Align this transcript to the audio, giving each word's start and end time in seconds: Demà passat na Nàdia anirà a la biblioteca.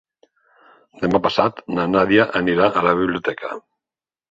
Demà 1.03 1.21
passat 1.25 1.61
na 1.79 1.85
Nàdia 1.97 2.27
anirà 2.41 2.73
a 2.81 2.85
la 2.89 2.97
biblioteca. 3.03 3.55